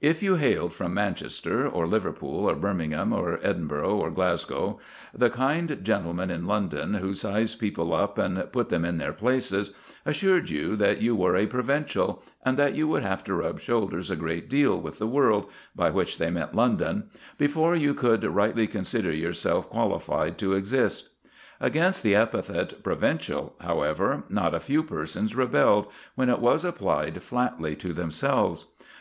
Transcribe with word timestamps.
If 0.00 0.24
you 0.24 0.34
hailed 0.34 0.72
from 0.74 0.92
Manchester, 0.92 1.68
or 1.68 1.86
Liverpool, 1.86 2.50
or 2.50 2.56
Birmingham, 2.56 3.12
or 3.12 3.38
Edinburgh, 3.44 3.94
or 3.94 4.10
Glasgow, 4.10 4.80
the 5.14 5.30
kind 5.30 5.78
gentlemen 5.84 6.32
in 6.32 6.48
London 6.48 6.94
who 6.94 7.14
size 7.14 7.54
people 7.54 7.94
up 7.94 8.18
and 8.18 8.50
put 8.50 8.70
them 8.70 8.84
in 8.84 8.98
their 8.98 9.12
places 9.12 9.70
assured 10.04 10.50
you 10.50 10.74
that 10.74 11.00
you 11.00 11.14
were 11.14 11.36
a 11.36 11.46
provincial, 11.46 12.24
and 12.44 12.56
that 12.56 12.74
you 12.74 12.88
would 12.88 13.04
have 13.04 13.22
to 13.22 13.34
rub 13.34 13.60
shoulders 13.60 14.10
a 14.10 14.16
great 14.16 14.50
deal 14.50 14.80
with 14.80 14.98
the 14.98 15.06
world 15.06 15.46
by 15.76 15.90
which 15.90 16.18
they 16.18 16.28
meant 16.28 16.56
London 16.56 17.08
before 17.36 17.76
you 17.76 17.94
could 17.94 18.24
rightly 18.24 18.66
consider 18.66 19.12
yourself 19.12 19.70
qualified 19.70 20.36
to 20.38 20.54
exist. 20.54 21.10
Against 21.60 22.02
the 22.02 22.16
epithet 22.16 22.82
"provincial," 22.82 23.54
however, 23.60 24.24
not 24.28 24.54
a 24.54 24.58
few 24.58 24.82
persons 24.82 25.36
rebelled, 25.36 25.86
when 26.16 26.28
it 26.30 26.40
was 26.40 26.64
applied 26.64 27.22
flatly 27.22 27.76
to 27.76 27.92
themselves. 27.92 28.66